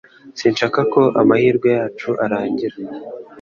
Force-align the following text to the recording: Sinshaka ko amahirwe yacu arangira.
Sinshaka 0.39 0.79
ko 0.93 1.01
amahirwe 1.21 1.67
yacu 1.77 2.09
arangira. 2.23 2.75